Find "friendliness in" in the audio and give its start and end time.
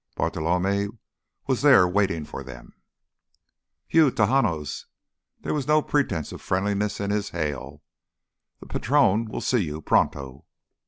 6.41-7.11